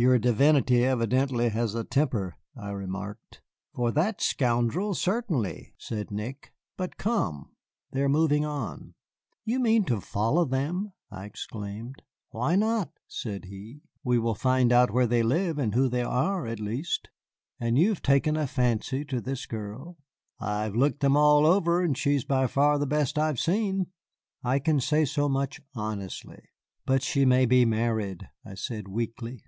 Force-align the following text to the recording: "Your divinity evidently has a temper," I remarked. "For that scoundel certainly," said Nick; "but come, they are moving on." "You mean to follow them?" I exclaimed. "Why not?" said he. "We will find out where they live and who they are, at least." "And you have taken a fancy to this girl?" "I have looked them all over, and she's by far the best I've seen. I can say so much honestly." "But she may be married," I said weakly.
"Your 0.00 0.20
divinity 0.20 0.84
evidently 0.84 1.48
has 1.48 1.74
a 1.74 1.82
temper," 1.82 2.36
I 2.56 2.70
remarked. 2.70 3.42
"For 3.74 3.90
that 3.90 4.20
scoundel 4.20 4.94
certainly," 4.94 5.74
said 5.76 6.12
Nick; 6.12 6.52
"but 6.76 6.98
come, 6.98 7.50
they 7.90 8.02
are 8.02 8.08
moving 8.08 8.44
on." 8.44 8.94
"You 9.44 9.58
mean 9.58 9.82
to 9.86 10.00
follow 10.00 10.44
them?" 10.44 10.92
I 11.10 11.24
exclaimed. 11.24 12.02
"Why 12.30 12.54
not?" 12.54 12.92
said 13.08 13.46
he. 13.46 13.80
"We 14.04 14.20
will 14.20 14.36
find 14.36 14.72
out 14.72 14.92
where 14.92 15.08
they 15.08 15.24
live 15.24 15.58
and 15.58 15.74
who 15.74 15.88
they 15.88 16.02
are, 16.04 16.46
at 16.46 16.60
least." 16.60 17.08
"And 17.58 17.76
you 17.76 17.88
have 17.88 18.00
taken 18.02 18.36
a 18.36 18.46
fancy 18.46 19.04
to 19.06 19.20
this 19.20 19.46
girl?" 19.46 19.96
"I 20.38 20.62
have 20.62 20.76
looked 20.76 21.00
them 21.00 21.16
all 21.16 21.44
over, 21.44 21.80
and 21.82 21.98
she's 21.98 22.22
by 22.24 22.46
far 22.46 22.78
the 22.78 22.86
best 22.86 23.18
I've 23.18 23.40
seen. 23.40 23.88
I 24.44 24.60
can 24.60 24.78
say 24.78 25.04
so 25.04 25.28
much 25.28 25.60
honestly." 25.74 26.44
"But 26.86 27.02
she 27.02 27.24
may 27.24 27.46
be 27.46 27.64
married," 27.64 28.28
I 28.44 28.54
said 28.54 28.86
weakly. 28.86 29.42